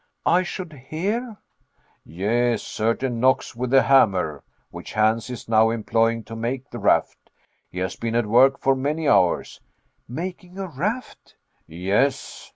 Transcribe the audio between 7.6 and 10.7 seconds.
He has been at work for many hours." "Making a